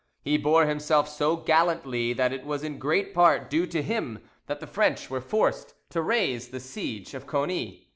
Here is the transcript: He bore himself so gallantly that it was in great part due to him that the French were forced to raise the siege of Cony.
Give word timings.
He 0.23 0.35
bore 0.35 0.65
himself 0.65 1.07
so 1.07 1.35
gallantly 1.35 2.11
that 2.13 2.33
it 2.33 2.43
was 2.43 2.63
in 2.63 2.79
great 2.79 3.13
part 3.13 3.51
due 3.51 3.67
to 3.67 3.83
him 3.83 4.23
that 4.47 4.59
the 4.59 4.65
French 4.65 5.11
were 5.11 5.21
forced 5.21 5.75
to 5.91 6.01
raise 6.01 6.47
the 6.47 6.59
siege 6.59 7.13
of 7.13 7.27
Cony. 7.27 7.87